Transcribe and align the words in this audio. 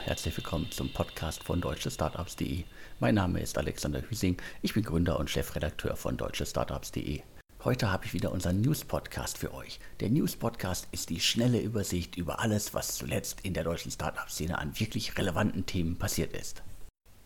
herzlich 0.00 0.36
willkommen 0.36 0.70
zum 0.70 0.92
Podcast 0.92 1.42
von 1.42 1.60
deutschestartups.de. 1.60 2.64
Mein 3.00 3.14
Name 3.14 3.40
ist 3.40 3.58
Alexander 3.58 4.02
Hüsing, 4.08 4.36
ich 4.62 4.74
bin 4.74 4.84
Gründer 4.84 5.18
und 5.18 5.28
Chefredakteur 5.28 5.96
von 5.96 6.16
deutschestartups.de. 6.16 7.22
Heute 7.64 7.90
habe 7.90 8.06
ich 8.06 8.14
wieder 8.14 8.30
unseren 8.32 8.60
News-Podcast 8.60 9.38
für 9.38 9.52
euch. 9.52 9.80
Der 10.00 10.10
News-Podcast 10.10 10.88
ist 10.92 11.10
die 11.10 11.20
schnelle 11.20 11.60
Übersicht 11.60 12.16
über 12.16 12.40
alles, 12.40 12.72
was 12.74 12.96
zuletzt 12.96 13.40
in 13.42 13.54
der 13.54 13.64
deutschen 13.64 13.90
Startup-Szene 13.90 14.56
an 14.58 14.78
wirklich 14.78 15.18
relevanten 15.18 15.66
Themen 15.66 15.98
passiert 15.98 16.32
ist. 16.32 16.62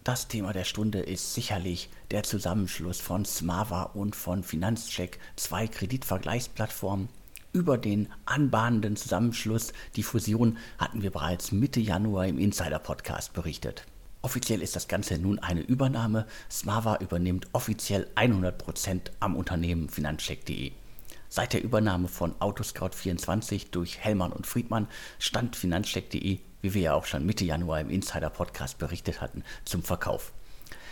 Das 0.05 0.29
Thema 0.29 0.53
der 0.53 0.65
Stunde 0.65 1.01
ist 1.01 1.35
sicherlich 1.35 1.91
der 2.11 2.23
Zusammenschluss 2.23 3.01
von 3.01 3.25
Smava 3.25 3.83
und 3.83 4.17
von 4.17 4.43
Finanzcheck, 4.43 5.21
zwei 5.37 5.69
Kreditvergleichsplattformen, 5.69 7.09
über 7.53 7.79
den 7.79 8.09
anbahnenden 8.25 8.97
Zusammenschluss, 8.97 9.73
die 9.97 10.03
Fusion, 10.03 10.59
hatten 10.79 11.03
wir 11.03 11.11
bereits 11.11 11.53
Mitte 11.53 11.81
Januar 11.81 12.27
im 12.27 12.39
Insider-Podcast 12.39 13.33
berichtet. 13.33 13.85
Offiziell 14.23 14.63
ist 14.63 14.77
das 14.77 14.89
Ganze 14.89 15.19
nun 15.19 15.39
eine 15.41 15.63
Übernahme. 15.63 16.27
Smava 16.51 16.97
übernimmt 16.97 17.49
offiziell 17.53 18.09
100% 18.15 19.11
am 19.21 19.37
Unternehmen 19.37 19.89
Finanzcheck.de. 19.89 20.73
Seit 21.29 21.53
der 21.55 21.65
Übernahme 21.65 22.09
von 22.09 22.35
Autoscout24 22.37 23.71
durch 23.71 23.99
Hellmann 23.99 24.33
und 24.33 24.47
Friedmann 24.47 24.87
stand 25.19 25.57
Finanzcheck.de, 25.57 26.39
wie 26.61 26.75
wir 26.75 26.83
ja 26.83 26.95
auch 26.95 27.07
schon 27.07 27.27
Mitte 27.27 27.45
Januar 27.45 27.81
im 27.81 27.91
Insider-Podcast 27.91 28.79
berichtet 28.79 29.21
hatten, 29.21 29.43
zum 29.65 29.83
Verkauf. 29.83 30.33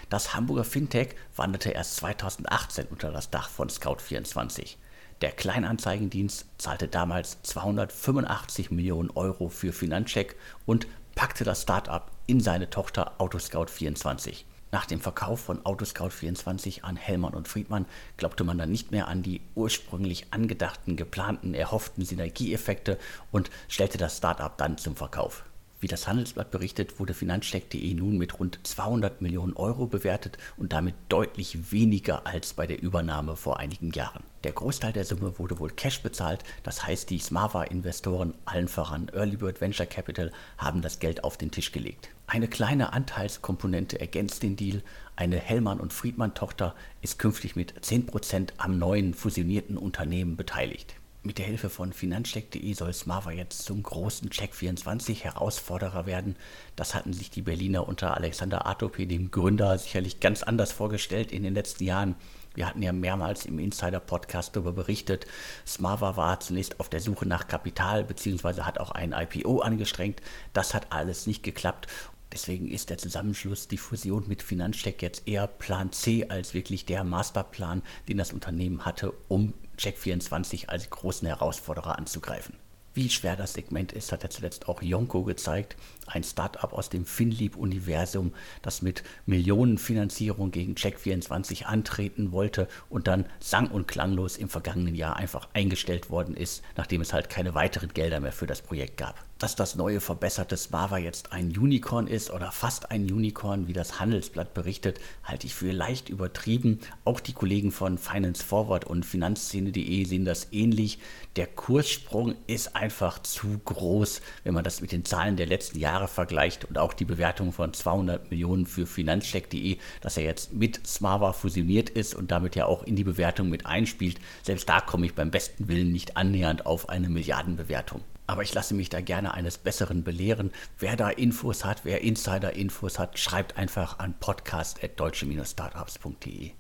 Das 0.09 0.35
Hamburger 0.35 0.65
Fintech 0.65 1.15
wanderte 1.37 1.71
erst 1.71 1.97
2018 1.97 2.87
unter 2.87 3.13
das 3.13 3.31
Dach 3.31 3.49
von 3.49 3.69
Scout24. 3.69 4.77
Der 5.21 5.33
Kleinanzeigendienst 5.33 6.47
zahlte 6.57 6.89
damals 6.89 7.43
285 7.43 8.71
Millionen 8.71 9.11
Euro 9.11 9.51
für 9.51 9.73
Finanzcheck 9.73 10.35
und 10.65 10.87
packte 11.15 11.45
das 11.45 11.63
Start-up 11.63 12.11
in 12.27 12.41
seine 12.41 12.71
Tochter 12.71 13.13
Autoscout24. 13.19 14.45
Nach 14.73 14.87
dem 14.87 15.01
Verkauf 15.01 15.41
von 15.41 15.61
Autoscout24 15.63 16.85
an 16.85 16.97
Hellmann 16.97 17.35
und 17.35 17.49
Friedmann 17.49 17.85
glaubte 18.17 18.45
man 18.45 18.57
dann 18.57 18.71
nicht 18.71 18.93
mehr 18.93 19.09
an 19.09 19.23
die 19.23 19.43
ursprünglich 19.55 20.29
angedachten, 20.31 20.97
geplanten, 20.97 21.53
erhofften 21.53 22.05
Synergieeffekte 22.05 22.99
und 23.31 23.51
stellte 23.69 23.99
das 23.99 24.17
Start-up 24.17 24.57
dann 24.57 24.79
zum 24.79 24.97
Verkauf. 24.97 25.45
Wie 25.81 25.89
das 25.89 26.07
Handelsblatt 26.07 26.51
berichtet, 26.51 27.01
wurde 27.01 27.15
Finanzcheck.de 27.15 27.95
nun 27.95 28.19
mit 28.19 28.39
rund 28.39 28.61
200 28.65 29.23
Millionen 29.23 29.55
Euro 29.55 29.87
bewertet 29.87 30.37
und 30.59 30.75
damit 30.75 30.95
deutlich 31.09 31.73
weniger 31.73 32.27
als 32.27 32.53
bei 32.53 32.67
der 32.67 32.83
Übernahme 32.83 33.35
vor 33.35 33.59
einigen 33.59 33.91
Jahren. 33.93 34.23
Der 34.45 34.53
Großteil 34.53 34.93
der 34.93 35.07
Summe 35.07 35.39
wurde 35.39 35.59
wohl 35.59 35.71
Cash 35.71 36.03
bezahlt, 36.03 36.45
das 36.65 36.87
heißt 36.87 37.09
die 37.09 37.19
Smava-Investoren, 37.19 38.35
allen 38.45 38.69
voran 38.69 39.11
Early 39.15 39.37
Bird 39.37 39.63
Venture 39.63 39.87
Capital, 39.87 40.33
haben 40.59 40.83
das 40.83 40.99
Geld 40.99 41.25
auf 41.25 41.39
den 41.39 41.51
Tisch 41.51 41.73
gelegt. 41.73 42.11
Eine 42.27 42.47
kleine 42.47 42.93
Anteilskomponente 42.93 43.99
ergänzt 43.99 44.43
den 44.43 44.57
Deal. 44.57 44.83
Eine 45.17 45.39
Hellmann 45.39 45.81
und 45.81 45.95
Friedmann 45.95 46.35
Tochter 46.35 46.75
ist 47.01 47.19
künftig 47.19 47.57
mit 47.57 47.73
10% 47.81 48.51
am 48.59 48.79
neuen 48.79 49.15
fusionierten 49.15 49.79
Unternehmen 49.79 50.37
beteiligt. 50.37 51.00
Mit 51.23 51.37
der 51.37 51.45
Hilfe 51.45 51.69
von 51.69 51.93
Finanzcheck.de 51.93 52.73
soll 52.73 52.95
Smava 52.95 53.31
jetzt 53.31 53.67
zum 53.67 53.83
großen 53.83 54.31
Check24 54.31 55.23
Herausforderer 55.23 56.07
werden. 56.07 56.35
Das 56.77 56.95
hatten 56.95 57.13
sich 57.13 57.29
die 57.29 57.43
Berliner 57.43 57.87
unter 57.87 58.17
Alexander 58.17 58.67
Atope, 58.67 59.07
dem 59.07 59.31
Gründer, 59.31 59.77
sicherlich 59.77 60.21
ganz 60.21 60.43
anders 60.43 60.73
vorgestellt 60.73 61.31
in 61.31 61.43
den 61.43 61.53
letzten 61.53 61.85
Jahren. 61.85 62.15
Wir 62.55 62.67
hatten 62.67 62.83
ja 62.83 62.95
mehrmals 62.95 63.45
im 63.45 63.59
Insider-Podcast 63.59 64.57
darüber 64.57 64.73
berichtet. 64.73 65.27
Smava 65.67 66.17
war 66.17 66.41
zunächst 66.41 66.81
auf 66.81 66.89
der 66.89 67.01
Suche 67.01 67.29
nach 67.29 67.49
Kapital 67.49 68.03
bzw. 68.05 68.63
hat 68.63 68.81
auch 68.81 68.91
ein 68.91 69.13
IPO 69.13 69.61
angestrengt. 69.61 70.23
Das 70.55 70.73
hat 70.73 70.87
alles 70.91 71.27
nicht 71.27 71.43
geklappt. 71.43 71.87
Deswegen 72.33 72.71
ist 72.71 72.89
der 72.89 72.99
Zusammenschluss, 72.99 73.69
die 73.69 73.77
Fusion 73.77 74.25
mit 74.27 74.43
Finanzcheck 74.43 75.03
jetzt 75.03 75.29
eher 75.29 75.49
Plan 75.49 75.93
C 75.93 76.27
als 76.29 76.55
wirklich 76.55 76.87
der 76.87 77.05
Masterplan, 77.05 77.83
den 78.09 78.19
das 78.19 78.33
Unternehmen 78.33 78.87
hatte, 78.87 79.13
um 79.29 79.53
Check24 79.81 80.69
als 80.69 80.91
großen 80.91 81.27
Herausforderer 81.27 81.99
anzugreifen. 81.99 82.55
Wie 82.93 83.09
schwer 83.09 83.37
das 83.37 83.53
Segment 83.53 83.93
ist, 83.93 84.11
hat 84.11 84.25
ja 84.25 84.31
zuletzt 84.31 84.69
auch 84.69 84.83
Yonko 84.83 85.23
gezeigt, 85.23 85.77
ein 86.07 86.25
Startup 86.25 86.73
aus 86.73 86.89
dem 86.89 87.07
FinLeap-Universum, 87.07 88.35
das 88.63 88.83
mit 88.83 89.05
Millionenfinanzierung 89.27 90.51
gegen 90.51 90.75
Check24 90.75 91.65
antreten 91.65 92.33
wollte 92.33 92.67
und 92.89 93.07
dann 93.07 93.27
sang- 93.39 93.71
und 93.71 93.87
klanglos 93.87 94.37
im 94.37 94.49
vergangenen 94.49 94.97
Jahr 94.97 95.17
einfach 95.17 95.49
eingestellt 95.55 96.11
worden 96.11 96.37
ist, 96.37 96.65
nachdem 96.77 97.01
es 97.01 97.13
halt 97.13 97.31
keine 97.31 97.55
weiteren 97.55 97.95
Gelder 97.95 98.19
mehr 98.19 98.33
für 98.33 98.49
das 98.49 98.61
Projekt 98.61 98.97
gab 98.97 99.30
dass 99.41 99.57
das 99.57 99.75
neue 99.75 100.01
verbesserte 100.01 100.57
Smava 100.57 100.99
jetzt 100.99 101.33
ein 101.33 101.49
Unicorn 101.57 102.07
ist 102.07 102.31
oder 102.31 102.53
fast 102.53 102.91
ein 102.91 103.11
Unicorn, 103.11 103.67
wie 103.67 103.73
das 103.73 103.99
Handelsblatt 103.99 104.53
berichtet, 104.53 105.01
halte 105.25 105.47
ich 105.47 105.55
für 105.55 105.73
leicht 105.73 106.11
übertrieben. 106.11 106.79
Auch 107.05 107.21
die 107.21 107.33
Kollegen 107.33 107.73
von 107.73 107.97
Finance 107.97 108.45
Forward 108.45 108.85
und 108.85 109.07
Finanzszene.de 109.07 110.05
sehen 110.05 110.27
das 110.27 110.49
ähnlich. 110.53 110.99
Der 111.37 111.47
Kurssprung 111.47 112.35
ist 112.47 112.77
einfach 112.77 113.19
zu 113.23 113.59
groß, 113.65 114.21
wenn 114.45 114.53
man 114.53 114.63
das 114.63 114.83
mit 114.83 114.93
den 114.93 115.07
Zahlen 115.07 115.37
der 115.37 115.47
letzten 115.47 115.79
Jahre 115.79 116.07
vergleicht 116.07 116.67
und 116.67 116.77
auch 116.77 116.93
die 116.93 117.07
Bewertung 117.07 117.53
von 117.53 117.73
200 117.73 118.31
Millionen 118.31 118.67
für 118.67 118.87
Finanzcheck.de, 118.87 119.79
dass 120.03 120.19
er 120.19 120.25
jetzt 120.25 120.53
mit 120.53 120.87
Smava 120.87 121.33
fusioniert 121.33 121.89
ist 121.89 122.15
und 122.15 122.31
damit 122.31 122.57
ja 122.57 122.67
auch 122.67 122.83
in 122.83 122.95
die 122.95 123.05
Bewertung 123.05 123.49
mit 123.49 123.65
einspielt. 123.65 124.21
Selbst 124.43 124.69
da 124.69 124.83
komme 124.83 125.07
ich 125.07 125.15
beim 125.15 125.31
besten 125.31 125.69
Willen 125.69 125.93
nicht 125.93 126.19
annähernd 126.19 126.67
auf 126.67 126.91
eine 126.91 127.09
Milliardenbewertung. 127.09 128.03
Aber 128.31 128.43
ich 128.45 128.55
lasse 128.55 128.75
mich 128.75 128.89
da 128.89 129.01
gerne 129.01 129.35
eines 129.35 129.59
Besseren 129.59 130.05
belehren. 130.05 130.53
Wer 130.79 130.95
da 130.95 131.11
Infos 131.11 131.65
hat, 131.65 131.85
wer 131.85 132.03
Insider-Infos 132.03 133.01
hat, 133.01 133.19
schreibt 133.19 133.57
einfach 133.57 133.99
an 133.99 134.15
podcast.deutsche-startups.de. 134.21 136.53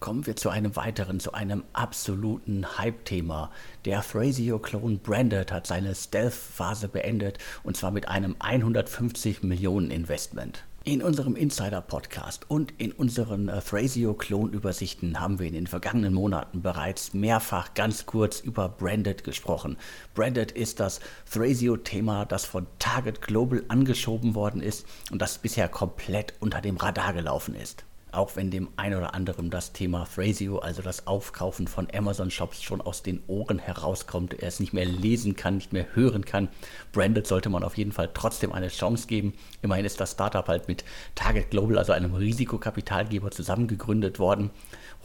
Kommen 0.00 0.26
wir 0.26 0.36
zu 0.36 0.50
einem 0.50 0.76
weiteren, 0.76 1.20
zu 1.20 1.32
einem 1.32 1.64
absoluten 1.72 2.76
Hype-Thema. 2.76 3.50
Der 3.86 4.02
Thrasio-Klon 4.02 4.98
Branded 4.98 5.50
hat 5.50 5.66
seine 5.66 5.94
Stealth-Phase 5.94 6.88
beendet 6.88 7.38
und 7.62 7.74
zwar 7.74 7.90
mit 7.90 8.06
einem 8.06 8.36
150 8.38 9.42
Millionen 9.44 9.90
Investment. 9.90 10.64
In 10.86 11.00
unserem 11.00 11.34
Insider-Podcast 11.34 12.50
und 12.50 12.74
in 12.76 12.92
unseren 12.92 13.48
äh, 13.48 13.62
Thrasio-Klon-Übersichten 13.62 15.18
haben 15.18 15.38
wir 15.38 15.46
in 15.46 15.54
den 15.54 15.66
vergangenen 15.66 16.12
Monaten 16.12 16.60
bereits 16.60 17.14
mehrfach 17.14 17.72
ganz 17.72 18.04
kurz 18.04 18.40
über 18.40 18.68
Branded 18.68 19.24
gesprochen. 19.24 19.78
Branded 20.14 20.52
ist 20.52 20.80
das 20.80 21.00
Thrasio-Thema, 21.32 22.26
das 22.26 22.44
von 22.44 22.66
Target 22.78 23.22
Global 23.22 23.64
angeschoben 23.68 24.34
worden 24.34 24.60
ist 24.60 24.84
und 25.10 25.22
das 25.22 25.38
bisher 25.38 25.68
komplett 25.68 26.34
unter 26.40 26.60
dem 26.60 26.76
Radar 26.76 27.14
gelaufen 27.14 27.54
ist 27.54 27.86
auch 28.14 28.36
wenn 28.36 28.50
dem 28.50 28.68
ein 28.76 28.94
oder 28.94 29.14
anderen 29.14 29.50
das 29.50 29.72
Thema 29.72 30.06
Thrasio, 30.06 30.58
also 30.58 30.82
das 30.82 31.06
Aufkaufen 31.06 31.68
von 31.68 31.88
Amazon-Shops, 31.92 32.62
schon 32.62 32.80
aus 32.80 33.02
den 33.02 33.22
Ohren 33.26 33.58
herauskommt, 33.58 34.34
er 34.34 34.48
es 34.48 34.60
nicht 34.60 34.72
mehr 34.72 34.84
lesen 34.84 35.36
kann, 35.36 35.56
nicht 35.56 35.72
mehr 35.72 35.86
hören 35.94 36.24
kann. 36.24 36.48
Branded 36.92 37.26
sollte 37.26 37.48
man 37.48 37.62
auf 37.62 37.76
jeden 37.76 37.92
Fall 37.92 38.10
trotzdem 38.14 38.52
eine 38.52 38.68
Chance 38.68 39.06
geben. 39.06 39.34
Immerhin 39.62 39.84
ist 39.84 40.00
das 40.00 40.12
Startup 40.12 40.46
halt 40.46 40.68
mit 40.68 40.84
Target 41.14 41.50
Global, 41.50 41.78
also 41.78 41.92
einem 41.92 42.14
Risikokapitalgeber, 42.14 43.30
zusammengegründet 43.30 44.18
worden. 44.18 44.50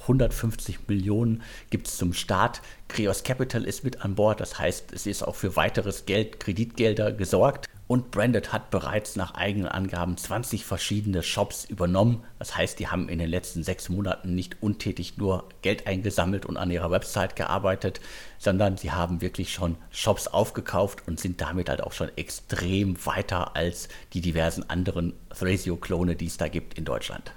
150 0.01 0.87
Millionen 0.87 1.43
gibt 1.69 1.87
es 1.87 1.97
zum 1.97 2.13
Start. 2.13 2.61
Creos 2.87 3.23
Capital 3.23 3.65
ist 3.65 3.83
mit 3.83 4.01
an 4.01 4.15
Bord, 4.15 4.39
das 4.39 4.57
heißt, 4.57 4.93
es 4.93 5.05
ist 5.05 5.23
auch 5.23 5.35
für 5.35 5.55
weiteres 5.55 6.05
Geld, 6.05 6.39
Kreditgelder 6.39 7.11
gesorgt. 7.11 7.67
Und 7.89 8.11
Branded 8.11 8.53
hat 8.53 8.69
bereits 8.69 9.15
nach 9.15 9.33
eigenen 9.33 9.67
Angaben 9.67 10.15
20 10.15 10.63
verschiedene 10.63 11.23
Shops 11.23 11.65
übernommen. 11.65 12.23
Das 12.37 12.55
heißt, 12.55 12.77
die 12.77 12.87
haben 12.87 13.09
in 13.09 13.17
den 13.17 13.31
letzten 13.31 13.63
sechs 13.63 13.89
Monaten 13.89 14.35
nicht 14.35 14.61
untätig 14.61 15.17
nur 15.17 15.49
Geld 15.63 15.87
eingesammelt 15.87 16.45
und 16.45 16.57
an 16.57 16.69
ihrer 16.69 16.91
Website 16.91 17.35
gearbeitet, 17.35 17.99
sondern 18.37 18.77
sie 18.77 18.91
haben 18.91 19.21
wirklich 19.21 19.51
schon 19.51 19.75
Shops 19.89 20.27
aufgekauft 20.27 21.07
und 21.07 21.19
sind 21.19 21.41
damit 21.41 21.67
halt 21.67 21.81
auch 21.81 21.93
schon 21.93 22.15
extrem 22.15 23.03
weiter 23.07 23.55
als 23.55 23.89
die 24.13 24.21
diversen 24.21 24.69
anderen 24.69 25.13
Thrasio-Klone, 25.35 26.15
die 26.15 26.27
es 26.27 26.37
da 26.37 26.47
gibt 26.47 26.75
in 26.75 26.85
Deutschland. 26.85 27.31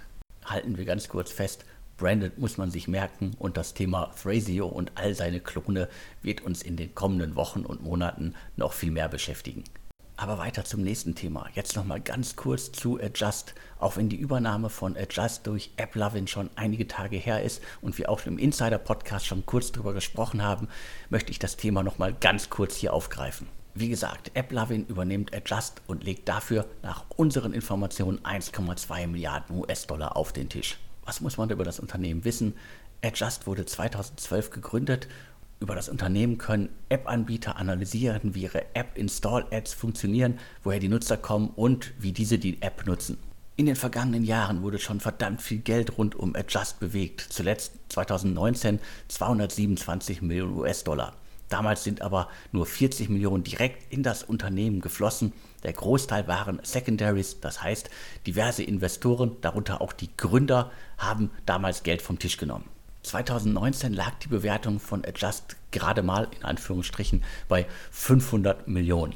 Halten 0.45 0.77
wir 0.77 0.85
ganz 0.85 1.09
kurz 1.09 1.33
fest, 1.33 1.65
Branded 1.97 2.37
muss 2.37 2.59
man 2.59 2.71
sich 2.71 2.89
merken 2.89 3.31
und 3.39 3.57
das 3.57 3.73
Thema 3.73 4.13
Thrasio 4.21 4.67
und 4.67 4.93
all 4.97 5.15
seine 5.15 5.41
Klone 5.41 5.89
wird 6.21 6.43
uns 6.43 6.61
in 6.61 6.77
den 6.77 6.95
kommenden 6.95 7.37
Wochen 7.37 7.65
und 7.65 7.83
Monaten 7.83 8.35
noch 8.57 8.75
viel 8.75 8.91
mehr 8.91 9.09
beschäftigen. 9.09 9.65
Aber 10.17 10.39
weiter 10.39 10.65
zum 10.65 10.83
nächsten 10.83 11.15
Thema. 11.15 11.49
Jetzt 11.55 11.75
nochmal 11.75 12.01
ganz 12.01 12.37
kurz 12.37 12.71
zu 12.71 13.01
Adjust. 13.01 13.55
Auch 13.79 13.97
wenn 13.97 14.09
die 14.09 14.17
Übernahme 14.17 14.69
von 14.69 14.97
Adjust 14.97 15.47
durch 15.47 15.71
AppLovin 15.79 16.27
schon 16.29 16.51
einige 16.55 16.87
Tage 16.87 17.17
her 17.17 17.43
ist 17.43 17.63
und 17.81 17.99
wir 17.99 18.11
auch 18.11 18.25
im 18.27 18.39
Insider-Podcast 18.39 19.27
schon 19.27 19.47
kurz 19.47 19.73
darüber 19.73 19.95
gesprochen 19.95 20.43
haben, 20.43 20.69
möchte 21.11 21.33
ich 21.33 21.39
das 21.39 21.57
Thema 21.57 21.83
nochmal 21.83 22.13
ganz 22.13 22.51
kurz 22.51 22.77
hier 22.77 22.93
aufgreifen. 22.93 23.49
Wie 23.75 23.89
gesagt, 23.89 24.37
AppLovin 24.37 24.87
übernimmt 24.87 25.35
Adjust 25.35 25.81
und 25.87 26.05
legt 26.05 26.29
dafür 26.29 26.67
nach 26.83 27.07
unseren 27.17 27.55
Informationen 27.55 28.19
1,2 28.19 29.07
Milliarden 29.07 29.57
US-Dollar 29.57 30.17
auf 30.17 30.33
den 30.33 30.51
Tisch. 30.51 30.79
Was 31.05 31.23
muss 31.23 31.39
man 31.39 31.49
über 31.49 31.65
das 31.65 31.81
Unternehmen 31.81 32.25
wissen? 32.25 32.55
Adjust 33.03 33.47
wurde 33.47 33.65
2012 33.65 34.51
gegründet 34.51 35.09
Über 35.63 35.77
das 35.77 35.89
Unternehmen 35.89 36.39
können 36.39 36.71
App-Anbieter 36.89 37.55
analysieren, 37.57 38.35
wie 38.35 38.43
ihre 38.43 38.75
App-Install-Ads 38.75 39.75
funktionieren, 39.75 40.41
woher 40.65 40.81
die 40.81 40.89
Nutzer 40.89 41.17
kommen 41.17 41.51
und 41.55 41.93
wie 42.01 42.11
diese 42.11 42.41
die 42.41 42.61
App 42.63 42.85
nutzen. 42.85 43.17
In 43.55 43.67
den 43.67 43.77
vergangenen 43.77 44.25
Jahren 44.25 44.63
wurde 44.63 44.81
schon 44.81 44.99
verdammt 44.99 45.41
viel 45.41 45.59
Geld 45.59 45.99
rund 45.99 46.17
um 46.17 46.35
Adjust 46.35 46.81
bewegt. 46.81 47.21
Zuletzt 47.21 47.75
2019 47.91 48.81
227 49.07 50.21
Millionen 50.21 50.57
US-Dollar. 50.57 51.13
Damals 51.49 51.85
sind 51.85 52.03
aber 52.03 52.27
nur 52.51 52.67
40 52.67 53.09
Millionen 53.09 53.45
direkt 53.45 53.93
in 53.93 54.03
das 54.03 54.25
Unternehmen 54.25 54.81
geflossen. 54.81 55.33
Der 55.63 55.75
Großteil 55.75 56.27
waren 56.27 56.59
Secondaries, 56.65 57.39
das 57.39 57.63
heißt 57.63 57.89
diverse 58.27 58.65
Investoren, 58.65 59.37
darunter 59.43 59.81
auch 59.81 59.93
die 59.93 60.11
Gründer, 60.17 60.73
haben 60.99 61.31
damals 61.47 61.85
Geld 61.85 62.03
vom 62.03 62.19
Tisch 62.19 62.37
genommen. 62.37 62.72
2019 63.03 63.93
lag 63.93 64.15
die 64.21 64.29
Bewertung 64.29 64.79
von 64.79 65.05
Adjust 65.05 65.57
gerade 65.71 66.03
mal 66.03 66.29
in 66.37 66.45
Anführungsstrichen 66.45 67.25
bei 67.49 67.67
500 67.91 68.69
Millionen. 68.69 69.15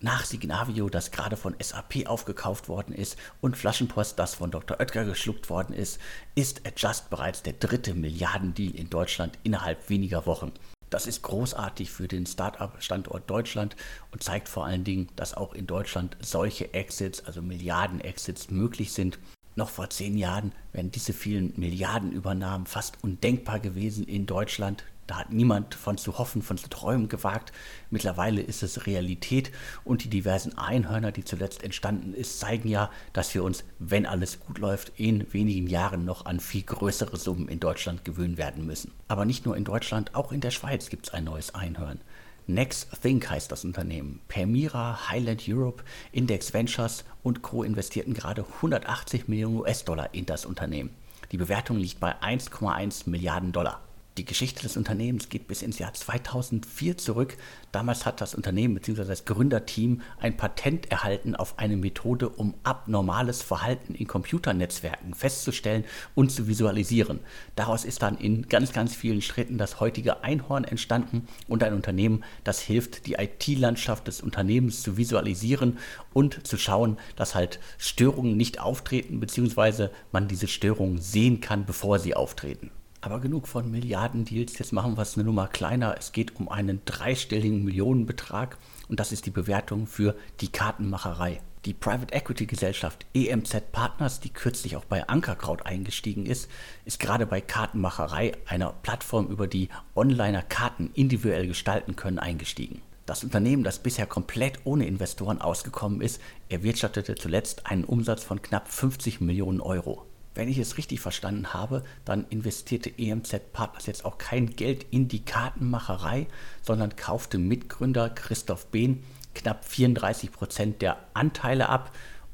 Nach 0.00 0.24
Signavio, 0.24 0.88
das 0.88 1.10
gerade 1.10 1.36
von 1.36 1.56
SAP 1.60 2.06
aufgekauft 2.06 2.68
worden 2.68 2.94
ist, 2.94 3.16
und 3.40 3.56
Flaschenpost, 3.56 4.18
das 4.18 4.34
von 4.34 4.50
Dr. 4.50 4.78
Oetker 4.78 5.04
geschluckt 5.04 5.50
worden 5.50 5.74
ist, 5.74 5.98
ist 6.36 6.66
Adjust 6.66 7.10
bereits 7.10 7.42
der 7.42 7.54
dritte 7.54 7.94
Milliardendeal 7.94 8.74
in 8.76 8.90
Deutschland 8.90 9.38
innerhalb 9.42 9.88
weniger 9.88 10.24
Wochen. 10.26 10.52
Das 10.90 11.06
ist 11.06 11.22
großartig 11.22 11.90
für 11.90 12.08
den 12.08 12.26
Start-up-Standort 12.26 13.28
Deutschland 13.28 13.76
und 14.12 14.22
zeigt 14.22 14.48
vor 14.48 14.64
allen 14.64 14.84
Dingen, 14.84 15.08
dass 15.16 15.34
auch 15.34 15.52
in 15.52 15.66
Deutschland 15.66 16.16
solche 16.20 16.72
Exits, 16.74 17.24
also 17.24 17.42
Milliarden-Exits, 17.42 18.50
möglich 18.50 18.92
sind 18.92 19.18
noch 19.58 19.68
vor 19.68 19.90
zehn 19.90 20.16
Jahren 20.16 20.52
wären 20.72 20.90
diese 20.90 21.12
vielen 21.12 21.52
Milliardenübernahmen 21.56 22.66
fast 22.66 22.96
undenkbar 23.02 23.60
gewesen 23.60 24.06
in 24.06 24.24
Deutschland. 24.24 24.84
Da 25.06 25.18
hat 25.18 25.32
niemand 25.32 25.74
von 25.74 25.96
zu 25.96 26.18
hoffen, 26.18 26.42
von 26.42 26.58
zu 26.58 26.68
träumen 26.68 27.08
gewagt. 27.08 27.52
Mittlerweile 27.90 28.42
ist 28.42 28.62
es 28.62 28.86
Realität 28.86 29.50
und 29.84 30.04
die 30.04 30.10
diversen 30.10 30.56
Einhörner, 30.58 31.12
die 31.12 31.24
zuletzt 31.24 31.62
entstanden 31.62 32.14
ist, 32.14 32.38
zeigen 32.38 32.68
ja, 32.68 32.90
dass 33.12 33.34
wir 33.34 33.42
uns, 33.42 33.64
wenn 33.78 34.06
alles 34.06 34.38
gut 34.40 34.58
läuft, 34.58 34.92
in 34.96 35.32
wenigen 35.32 35.66
Jahren 35.66 36.04
noch 36.04 36.26
an 36.26 36.40
viel 36.40 36.62
größere 36.62 37.16
Summen 37.16 37.48
in 37.48 37.58
Deutschland 37.58 38.04
gewöhnen 38.04 38.36
werden 38.36 38.66
müssen. 38.66 38.92
Aber 39.08 39.24
nicht 39.24 39.46
nur 39.46 39.56
in 39.56 39.64
Deutschland, 39.64 40.14
auch 40.14 40.30
in 40.30 40.40
der 40.40 40.50
Schweiz 40.50 40.90
gibt 40.90 41.08
es 41.08 41.14
ein 41.14 41.24
neues 41.24 41.54
Einhörn. 41.54 42.00
Next 42.50 43.02
Think 43.02 43.28
heißt 43.28 43.52
das 43.52 43.66
Unternehmen. 43.66 44.20
Permira, 44.26 45.10
Highland 45.10 45.44
Europe, 45.46 45.84
Index 46.12 46.54
Ventures 46.54 47.04
und 47.22 47.42
Co. 47.42 47.62
investierten 47.62 48.14
gerade 48.14 48.42
180 48.42 49.28
Millionen 49.28 49.56
US-Dollar 49.56 50.14
in 50.14 50.24
das 50.24 50.46
Unternehmen. 50.46 50.88
Die 51.30 51.36
Bewertung 51.36 51.76
liegt 51.76 52.00
bei 52.00 52.18
1,1 52.22 53.10
Milliarden 53.10 53.52
Dollar. 53.52 53.82
Die 54.18 54.24
Geschichte 54.24 54.62
des 54.62 54.76
Unternehmens 54.76 55.28
geht 55.28 55.46
bis 55.46 55.62
ins 55.62 55.78
Jahr 55.78 55.94
2004 55.94 56.98
zurück. 56.98 57.36
Damals 57.70 58.04
hat 58.04 58.20
das 58.20 58.34
Unternehmen 58.34 58.74
bzw. 58.74 59.04
das 59.04 59.24
Gründerteam 59.24 60.02
ein 60.18 60.36
Patent 60.36 60.90
erhalten 60.90 61.36
auf 61.36 61.56
eine 61.60 61.76
Methode, 61.76 62.28
um 62.28 62.54
abnormales 62.64 63.42
Verhalten 63.42 63.94
in 63.94 64.08
Computernetzwerken 64.08 65.14
festzustellen 65.14 65.84
und 66.16 66.32
zu 66.32 66.48
visualisieren. 66.48 67.20
Daraus 67.54 67.84
ist 67.84 68.02
dann 68.02 68.18
in 68.18 68.48
ganz, 68.48 68.72
ganz 68.72 68.96
vielen 68.96 69.22
Schritten 69.22 69.56
das 69.56 69.78
heutige 69.78 70.24
Einhorn 70.24 70.64
entstanden 70.64 71.28
und 71.46 71.62
ein 71.62 71.72
Unternehmen, 71.72 72.24
das 72.42 72.58
hilft, 72.58 73.06
die 73.06 73.14
IT-Landschaft 73.14 74.08
des 74.08 74.20
Unternehmens 74.20 74.82
zu 74.82 74.96
visualisieren 74.96 75.78
und 76.12 76.44
zu 76.44 76.58
schauen, 76.58 76.98
dass 77.14 77.36
halt 77.36 77.60
Störungen 77.78 78.36
nicht 78.36 78.58
auftreten 78.58 79.20
bzw. 79.20 79.90
man 80.10 80.26
diese 80.26 80.48
Störungen 80.48 80.98
sehen 80.98 81.40
kann, 81.40 81.66
bevor 81.66 82.00
sie 82.00 82.16
auftreten. 82.16 82.72
Aber 83.00 83.20
genug 83.20 83.46
von 83.46 83.70
Milliardendeals, 83.70 84.58
jetzt 84.58 84.72
machen 84.72 84.96
wir 84.96 85.02
es 85.02 85.14
eine 85.14 85.24
Nummer 85.24 85.46
kleiner. 85.46 85.94
Es 85.96 86.10
geht 86.10 86.34
um 86.36 86.48
einen 86.48 86.80
dreistelligen 86.84 87.64
Millionenbetrag 87.64 88.58
und 88.88 88.98
das 88.98 89.12
ist 89.12 89.26
die 89.26 89.30
Bewertung 89.30 89.86
für 89.86 90.16
die 90.40 90.48
Kartenmacherei. 90.50 91.40
Die 91.64 91.74
Private 91.74 92.12
Equity 92.12 92.46
Gesellschaft 92.46 93.06
EMZ 93.14 93.70
Partners, 93.72 94.20
die 94.20 94.30
kürzlich 94.30 94.76
auch 94.76 94.84
bei 94.84 95.06
Ankerkraut 95.08 95.64
eingestiegen 95.64 96.26
ist, 96.26 96.48
ist 96.84 96.98
gerade 96.98 97.26
bei 97.26 97.40
Kartenmacherei, 97.40 98.32
einer 98.46 98.72
Plattform, 98.82 99.28
über 99.28 99.46
die 99.46 99.68
Onliner 99.94 100.42
Karten 100.42 100.90
individuell 100.94 101.46
gestalten 101.46 101.94
können, 101.94 102.18
eingestiegen. 102.18 102.82
Das 103.06 103.22
Unternehmen, 103.22 103.64
das 103.64 103.78
bisher 103.78 104.06
komplett 104.06 104.60
ohne 104.64 104.86
Investoren 104.86 105.40
ausgekommen 105.40 106.00
ist, 106.00 106.20
erwirtschaftete 106.48 107.14
zuletzt 107.14 107.66
einen 107.66 107.84
Umsatz 107.84 108.24
von 108.24 108.42
knapp 108.42 108.68
50 108.68 109.20
Millionen 109.20 109.60
Euro. 109.60 110.07
Wenn 110.38 110.48
ich 110.48 110.58
es 110.58 110.78
richtig 110.78 111.00
verstanden 111.00 111.52
habe, 111.52 111.82
dann 112.04 112.24
investierte 112.30 112.96
EMZ 112.96 113.52
Partners 113.52 113.86
jetzt 113.86 114.04
auch 114.04 114.18
kein 114.18 114.54
Geld 114.54 114.86
in 114.92 115.08
die 115.08 115.24
Kartenmacherei, 115.24 116.28
sondern 116.62 116.94
kaufte 116.94 117.38
Mitgründer 117.38 118.08
Christoph 118.08 118.66
Behn 118.66 119.02
knapp 119.34 119.64
34 119.64 120.30
Prozent 120.30 120.80
der 120.80 120.96
Anteile 121.12 121.68
ab 121.68 121.90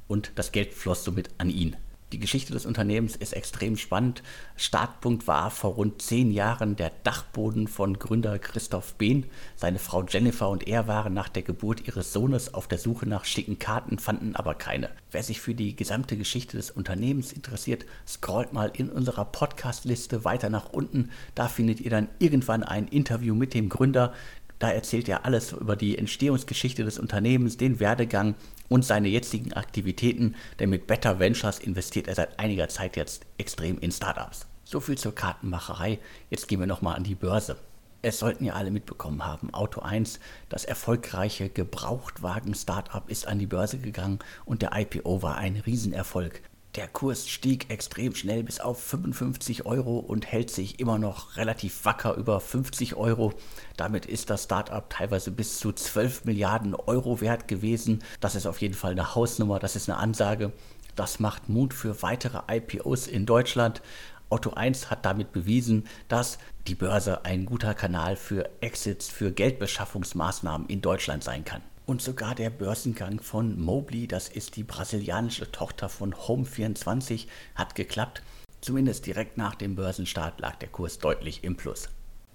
und 0.06 0.32
das 0.34 0.52
Geld 0.52 0.74
floss 0.74 1.02
somit 1.02 1.30
an 1.38 1.48
ihn. 1.48 1.76
Die 2.12 2.20
Geschichte 2.20 2.52
des 2.52 2.64
Unternehmens 2.64 3.16
ist 3.16 3.32
extrem 3.32 3.76
spannend. 3.76 4.22
Startpunkt 4.56 5.26
war 5.26 5.50
vor 5.50 5.72
rund 5.74 6.00
zehn 6.00 6.30
Jahren 6.30 6.76
der 6.76 6.92
Dachboden 7.02 7.66
von 7.66 7.98
Gründer 7.98 8.38
Christoph 8.38 8.94
Behn. 8.94 9.26
Seine 9.56 9.78
Frau 9.78 10.04
Jennifer 10.04 10.48
und 10.48 10.68
er 10.68 10.86
waren 10.86 11.12
nach 11.12 11.28
der 11.28 11.42
Geburt 11.42 11.88
ihres 11.88 12.12
Sohnes 12.12 12.54
auf 12.54 12.68
der 12.68 12.78
Suche 12.78 13.08
nach 13.08 13.24
schicken 13.24 13.58
Karten, 13.58 13.98
fanden 13.98 14.36
aber 14.36 14.54
keine. 14.54 14.90
Wer 15.10 15.22
sich 15.22 15.40
für 15.40 15.54
die 15.54 15.74
gesamte 15.74 16.16
Geschichte 16.16 16.56
des 16.56 16.70
Unternehmens 16.70 17.32
interessiert, 17.32 17.84
scrollt 18.06 18.52
mal 18.52 18.70
in 18.74 18.90
unserer 18.90 19.24
Podcast-Liste 19.24 20.24
weiter 20.24 20.50
nach 20.50 20.72
unten. 20.72 21.10
Da 21.34 21.48
findet 21.48 21.80
ihr 21.80 21.90
dann 21.90 22.08
irgendwann 22.20 22.62
ein 22.62 22.86
Interview 22.86 23.34
mit 23.34 23.54
dem 23.54 23.68
Gründer. 23.68 24.12
Da 24.58 24.70
erzählt 24.70 25.08
er 25.08 25.24
alles 25.24 25.52
über 25.52 25.76
die 25.76 25.98
Entstehungsgeschichte 25.98 26.84
des 26.84 26.98
Unternehmens, 26.98 27.56
den 27.56 27.80
Werdegang 27.80 28.34
und 28.68 28.84
seine 28.84 29.08
jetzigen 29.08 29.52
Aktivitäten, 29.52 30.36
denn 30.58 30.70
mit 30.70 30.86
Better 30.86 31.18
Ventures 31.18 31.58
investiert 31.58 32.08
er 32.08 32.14
seit 32.14 32.38
einiger 32.38 32.68
Zeit 32.68 32.96
jetzt 32.96 33.26
extrem 33.36 33.78
in 33.78 33.90
Startups. 33.90 34.46
So 34.64 34.80
viel 34.80 34.96
zur 34.96 35.14
Kartenmacherei. 35.14 35.98
Jetzt 36.30 36.48
gehen 36.48 36.60
wir 36.60 36.66
nochmal 36.66 36.96
an 36.96 37.04
die 37.04 37.14
Börse. 37.14 37.56
Es 38.00 38.18
sollten 38.18 38.44
ja 38.44 38.52
alle 38.52 38.70
mitbekommen 38.70 39.24
haben, 39.24 39.52
Auto 39.54 39.80
1, 39.80 40.20
das 40.50 40.66
erfolgreiche 40.66 41.48
Gebrauchtwagen-Startup, 41.48 43.08
ist 43.08 43.26
an 43.26 43.38
die 43.38 43.46
Börse 43.46 43.78
gegangen 43.78 44.18
und 44.44 44.60
der 44.60 44.72
IPO 44.74 45.22
war 45.22 45.36
ein 45.36 45.56
Riesenerfolg. 45.56 46.42
Der 46.76 46.88
Kurs 46.88 47.28
stieg 47.28 47.70
extrem 47.70 48.16
schnell 48.16 48.42
bis 48.42 48.58
auf 48.58 48.82
55 48.82 49.64
Euro 49.64 49.98
und 49.98 50.26
hält 50.26 50.50
sich 50.50 50.80
immer 50.80 50.98
noch 50.98 51.36
relativ 51.36 51.84
wacker 51.84 52.14
über 52.14 52.40
50 52.40 52.96
Euro. 52.96 53.32
Damit 53.76 54.06
ist 54.06 54.28
das 54.28 54.44
Startup 54.44 54.90
teilweise 54.90 55.30
bis 55.30 55.60
zu 55.60 55.72
12 55.72 56.24
Milliarden 56.24 56.74
Euro 56.74 57.20
wert 57.20 57.46
gewesen. 57.46 58.02
Das 58.18 58.34
ist 58.34 58.46
auf 58.46 58.60
jeden 58.60 58.74
Fall 58.74 58.90
eine 58.90 59.14
Hausnummer, 59.14 59.60
das 59.60 59.76
ist 59.76 59.88
eine 59.88 59.98
Ansage. 59.98 60.52
Das 60.96 61.20
macht 61.20 61.48
Mut 61.48 61.74
für 61.74 62.02
weitere 62.02 62.40
IPOs 62.50 63.06
in 63.06 63.24
Deutschland. 63.24 63.80
Otto 64.28 64.54
1 64.54 64.90
hat 64.90 65.04
damit 65.04 65.30
bewiesen, 65.30 65.86
dass 66.08 66.38
die 66.66 66.74
Börse 66.74 67.24
ein 67.24 67.46
guter 67.46 67.74
Kanal 67.74 68.16
für 68.16 68.50
Exits, 68.60 69.08
für 69.08 69.30
Geldbeschaffungsmaßnahmen 69.30 70.66
in 70.68 70.80
Deutschland 70.80 71.22
sein 71.22 71.44
kann. 71.44 71.62
Und 71.86 72.00
sogar 72.00 72.34
der 72.34 72.48
Börsengang 72.48 73.20
von 73.20 73.60
Mobley, 73.60 74.06
das 74.06 74.28
ist 74.28 74.56
die 74.56 74.64
brasilianische 74.64 75.52
Tochter 75.52 75.90
von 75.90 76.14
Home24, 76.14 77.26
hat 77.54 77.74
geklappt. 77.74 78.22
Zumindest 78.62 79.04
direkt 79.04 79.36
nach 79.36 79.54
dem 79.54 79.74
Börsenstart 79.74 80.40
lag 80.40 80.56
der 80.56 80.70
Kurs 80.70 80.98
deutlich 80.98 81.44
im 81.44 81.56
Plus. 81.56 81.90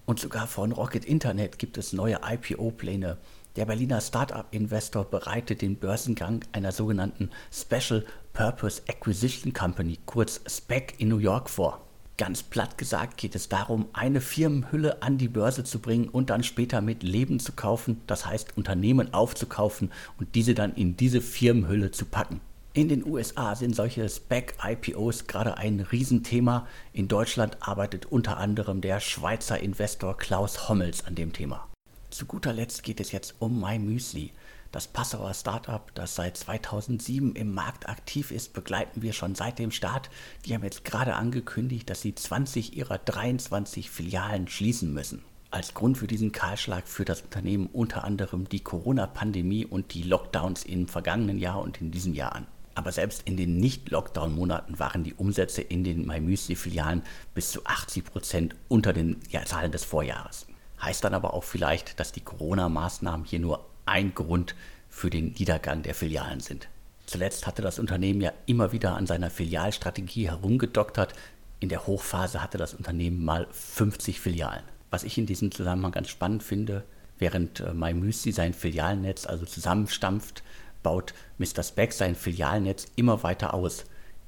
Und 0.05 0.19
sogar 0.19 0.45
von 0.45 0.71
Rocket 0.71 1.03
Internet 1.05 1.57
gibt 1.57 1.79
es 1.79 1.93
neue 1.93 2.19
IPO-Pläne. 2.23 3.17
Der 3.55 3.65
Berliner 3.65 4.01
Startup-Investor 4.01 5.05
bereitet 5.05 5.63
den 5.63 5.77
Börsengang 5.77 6.45
einer 6.51 6.71
sogenannten 6.71 7.31
Special 7.51 8.05
Purpose 8.33 8.83
Acquisition 8.87 9.53
Company, 9.53 9.97
kurz 10.05 10.41
SPEC, 10.47 10.93
in 10.99 11.07
New 11.07 11.17
York 11.17 11.49
vor. 11.49 11.88
Ganz 12.19 12.43
platt 12.43 12.77
gesagt 12.77 13.15
geht 13.15 13.33
es 13.33 13.47
darum, 13.47 13.85
eine 13.93 14.19
Firmenhülle 14.19 15.01
an 15.01 15.17
die 15.17 15.29
Börse 15.29 15.63
zu 15.63 15.79
bringen 15.79 16.09
und 16.09 16.29
dann 16.29 16.43
später 16.43 16.81
mit 16.81 17.01
Leben 17.01 17.39
zu 17.39 17.53
kaufen, 17.53 18.01
das 18.07 18.25
heißt 18.25 18.57
Unternehmen 18.57 19.13
aufzukaufen 19.13 19.89
und 20.19 20.35
diese 20.35 20.53
dann 20.53 20.73
in 20.73 20.97
diese 20.97 21.21
Firmenhülle 21.21 21.91
zu 21.91 22.03
packen. 22.03 22.41
In 22.73 22.89
den 22.89 23.05
USA 23.05 23.55
sind 23.55 23.73
solche 23.73 24.09
SPAC-IPOs 24.09 25.27
gerade 25.27 25.57
ein 25.57 25.79
Riesenthema. 25.79 26.67
In 26.91 27.07
Deutschland 27.07 27.55
arbeitet 27.61 28.07
unter 28.07 28.35
anderem 28.35 28.81
der 28.81 28.99
Schweizer 28.99 29.57
Investor 29.61 30.17
Klaus 30.17 30.67
Hommels 30.67 31.05
an 31.05 31.15
dem 31.15 31.31
Thema. 31.31 31.69
Zu 32.09 32.25
guter 32.25 32.51
Letzt 32.51 32.83
geht 32.83 32.99
es 32.99 33.13
jetzt 33.13 33.35
um 33.39 33.61
MyMüsli. 33.61 34.33
Das 34.71 34.87
Passauer 34.87 35.33
Startup, 35.33 35.89
das 35.95 36.13
seit 36.13 36.37
2007 36.37 37.33
im 37.35 37.55
Markt 37.55 37.89
aktiv 37.89 38.29
ist, 38.29 38.53
begleiten 38.53 39.01
wir 39.01 39.13
schon 39.13 39.33
seit 39.33 39.57
dem 39.57 39.71
Start. 39.71 40.11
Die 40.45 40.53
haben 40.53 40.63
jetzt 40.63 40.85
gerade 40.85 41.15
angekündigt, 41.15 41.89
dass 41.89 42.01
sie 42.01 42.13
20 42.13 42.77
ihrer 42.77 42.99
23 42.99 43.89
Filialen 43.89 44.47
schließen 44.47 44.93
müssen. 44.93 45.23
Als 45.49 45.73
Grund 45.73 45.97
für 45.97 46.05
diesen 46.05 46.31
Kahlschlag 46.31 46.87
führt 46.87 47.09
das 47.09 47.23
Unternehmen 47.23 47.67
unter 47.73 48.03
anderem 48.03 48.47
die 48.47 48.59
Corona-Pandemie 48.59 49.65
und 49.65 49.95
die 49.95 50.03
Lockdowns 50.03 50.63
im 50.65 50.87
vergangenen 50.87 51.39
Jahr 51.39 51.59
und 51.61 51.81
in 51.81 51.89
diesem 51.89 52.13
Jahr 52.13 52.35
an. 52.35 52.45
Aber 52.75 52.91
selbst 52.91 53.23
in 53.25 53.37
den 53.37 53.57
Nicht-Lockdown-Monaten 53.57 54.77
waren 54.77 55.03
die 55.03 55.15
Umsätze 55.15 55.63
in 55.63 55.83
den 55.83 56.05
MyMüsli-Filialen 56.05 57.01
bis 57.33 57.51
zu 57.51 57.65
80 57.65 58.05
Prozent 58.05 58.55
unter 58.67 58.93
den 58.93 59.17
Zahlen 59.45 59.71
des 59.71 59.83
Vorjahres. 59.83 60.45
heißt 60.79 61.03
dann 61.03 61.15
aber 61.15 61.33
auch 61.33 61.43
vielleicht, 61.43 61.99
dass 61.99 62.11
die 62.11 62.21
Corona-Maßnahmen 62.21 63.25
hier 63.25 63.39
nur 63.39 63.68
ein 63.89 64.13
Grund 64.13 64.55
für 64.87 65.09
den 65.09 65.33
Niedergang 65.33 65.83
der 65.83 65.95
Filialen 65.95 66.39
sind. 66.39 66.67
Zuletzt 67.05 67.47
hatte 67.47 67.61
das 67.61 67.79
Unternehmen 67.79 68.21
ja 68.21 68.31
immer 68.45 68.71
wieder 68.71 68.95
an 68.95 69.07
seiner 69.07 69.29
Filialstrategie 69.31 70.29
herumgedoktert. 70.29 71.13
In 71.59 71.69
der 71.69 71.87
Hochphase 71.87 72.41
hatte 72.41 72.57
das 72.57 72.75
Unternehmen 72.75 73.25
mal 73.25 73.47
50 73.51 74.19
Filialen. 74.19 74.63
Was 74.91 75.03
ich 75.03 75.17
in 75.17 75.25
diesem 75.25 75.51
Zusammenhang 75.51 75.91
ganz 75.91 76.09
spannend 76.09 76.43
finde, 76.43 76.83
während 77.17 77.59
äh, 77.59 77.73
MyMüsli 77.73 78.31
sein 78.31 78.53
Filialnetz 78.53 79.25
also 79.25 79.45
zusammenstampft, 79.45 80.43
baut 80.83 81.13
Mr. 81.37 81.63
Speck 81.63 81.93
sein 81.93 82.15
Filialnetz 82.15 82.87
immer 82.95 83.23
weiter 83.23 83.53
aus. 83.53 83.85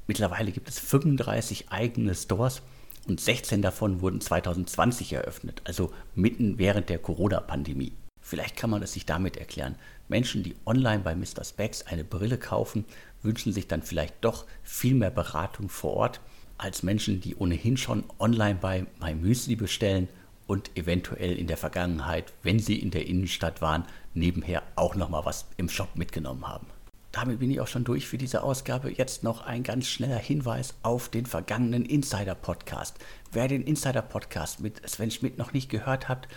Mittlerweile 0.08 0.51
gibt 0.51 0.68
es 0.68 0.80
35 0.80 1.70
eigene 1.70 2.15
Stores 2.15 2.62
und 3.08 3.22
16 3.22 3.62
davon 3.62 4.01
wurden 4.01 4.22
2020 4.22 5.13
eröffnet, 5.13 5.62
also 5.65 5.94
mitten 6.15 6.58
während 6.58 6.89
der 6.89 7.00
Corona-Pandemie. 7.00 7.94
Vielleicht 8.32 8.56
kann 8.56 8.70
man 8.70 8.82
es 8.82 8.94
sich 8.94 9.06
damit 9.06 9.36
erklären. 9.36 9.76
Menschen, 10.08 10.42
die 10.42 10.56
online 10.66 11.00
bei 11.00 11.16
Mr. 11.16 11.44
Specs 11.44 11.86
eine 11.88 12.06
Brille 12.06 12.38
kaufen, 12.38 12.86
wünschen 13.24 13.52
sich 13.52 13.68
dann 13.68 13.82
vielleicht 13.82 14.14
doch 14.22 14.46
viel 14.64 14.96
mehr 14.96 15.12
Beratung 15.12 15.68
vor 15.68 15.96
Ort 15.96 16.22
als 16.58 16.82
Menschen, 16.82 17.20
die 17.20 17.36
ohnehin 17.36 17.76
schon 17.76 18.06
online 18.20 18.56
bei 18.56 18.86
MyMüsli 19.02 19.58
bestellen 19.58 20.08
und 20.48 20.78
eventuell 20.78 21.38
in 21.38 21.48
der 21.48 21.58
Vergangenheit, 21.58 22.32
wenn 22.42 22.60
sie 22.60 22.80
in 22.80 22.92
der 22.92 23.06
Innenstadt 23.06 23.62
waren, 23.62 23.84
nebenher 24.14 24.64
auch 24.78 24.96
noch 24.96 25.10
mal 25.10 25.26
was 25.26 25.48
im 25.58 25.68
Shop 25.68 25.98
mitgenommen 25.98 26.48
haben. 26.48 26.68
Damit 27.12 27.40
bin 27.40 27.52
ich 27.52 27.60
auch 27.60 27.68
schon 27.68 27.84
durch 27.84 28.08
für 28.08 28.18
diese 28.18 28.44
Ausgabe. 28.44 28.94
Jetzt 28.94 29.24
noch 29.24 29.42
ein 29.42 29.64
ganz 29.64 29.88
schneller 29.88 30.20
Hinweis 30.20 30.74
auf 30.84 31.10
den 31.10 31.26
vergangenen 31.26 31.84
Insider 31.84 32.36
Podcast. 32.36 32.96
Wer 33.34 33.50
den 33.50 33.64
Insider 33.64 34.02
Podcast 34.02 34.62
mit 34.62 34.90
Sven 34.90 35.12
Schmidt 35.12 35.38
noch 35.38 35.52
nicht 35.52 35.70
gehört 35.70 36.08
hat, 36.08 36.30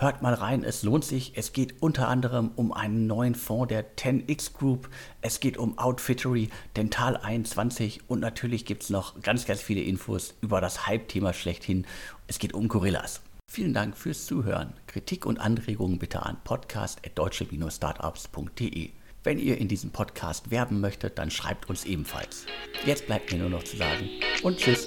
hört 0.00 0.22
mal 0.22 0.34
rein, 0.34 0.64
es 0.64 0.82
lohnt 0.82 1.04
sich. 1.04 1.32
Es 1.36 1.52
geht 1.52 1.80
unter 1.82 2.08
anderem 2.08 2.50
um 2.56 2.72
einen 2.72 3.06
neuen 3.06 3.34
Fonds 3.34 3.68
der 3.68 3.84
10x 3.96 4.54
Group. 4.54 4.88
Es 5.20 5.40
geht 5.40 5.58
um 5.58 5.76
Outfittery, 5.78 6.48
Dental 6.76 7.16
21 7.16 8.02
und 8.08 8.20
natürlich 8.20 8.64
gibt 8.64 8.84
es 8.84 8.90
noch 8.90 9.20
ganz, 9.22 9.46
ganz 9.46 9.60
viele 9.60 9.82
Infos 9.82 10.34
über 10.40 10.60
das 10.60 10.86
Hype-Thema 10.86 11.32
schlechthin. 11.32 11.86
Es 12.26 12.38
geht 12.38 12.52
um 12.54 12.68
Gorillas. 12.68 13.22
Vielen 13.46 13.74
Dank 13.74 13.96
fürs 13.96 14.26
Zuhören. 14.26 14.74
Kritik 14.86 15.26
und 15.26 15.38
Anregungen 15.38 15.98
bitte 15.98 16.24
an 16.24 16.36
podcast.deutsche-startups.de. 16.44 18.90
Wenn 19.22 19.38
ihr 19.38 19.58
in 19.58 19.68
diesem 19.68 19.90
Podcast 19.90 20.50
werben 20.50 20.80
möchtet, 20.80 21.18
dann 21.18 21.30
schreibt 21.30 21.68
uns 21.68 21.84
ebenfalls. 21.84 22.46
Jetzt 22.86 23.06
bleibt 23.06 23.30
mir 23.32 23.38
nur 23.38 23.50
noch 23.50 23.64
zu 23.64 23.76
sagen 23.76 24.08
und 24.42 24.56
tschüss. 24.56 24.86